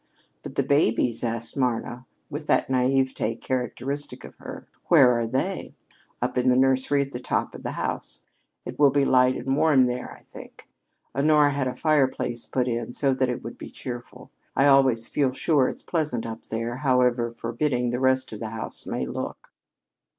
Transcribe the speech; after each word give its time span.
"But 0.41 0.55
the 0.55 0.63
babies?" 0.63 1.23
asked 1.23 1.55
Marna 1.55 2.07
with 2.27 2.47
that 2.47 2.69
naïveté 2.69 3.39
characteristic 3.39 4.23
of 4.23 4.33
her. 4.37 4.65
"Where 4.87 5.11
are 5.11 5.27
they?" 5.27 5.75
"Up 6.23 6.39
in 6.39 6.49
the 6.49 6.55
nursery 6.55 7.03
at 7.03 7.11
the 7.11 7.19
top 7.19 7.53
of 7.53 7.61
the 7.61 7.73
house. 7.73 8.23
It 8.65 8.79
will 8.79 8.89
be 8.89 9.05
light 9.05 9.35
and 9.35 9.55
warm 9.55 9.85
there, 9.85 10.11
I 10.11 10.21
think. 10.21 10.67
Honora 11.13 11.51
had 11.51 11.67
a 11.67 11.75
fireplace 11.75 12.47
put 12.47 12.67
in 12.67 12.93
so 12.93 13.13
that 13.13 13.29
it 13.29 13.43
would 13.43 13.59
be 13.59 13.69
cheerful. 13.69 14.31
I 14.55 14.65
always 14.65 15.05
feel 15.07 15.33
sure 15.33 15.67
it's 15.67 15.83
pleasant 15.83 16.25
up 16.25 16.45
there, 16.47 16.77
however 16.77 17.29
forbidding 17.29 17.91
the 17.91 17.99
rest 17.99 18.33
of 18.33 18.39
the 18.39 18.49
house 18.49 18.87
may 18.87 19.05
look." 19.05 19.51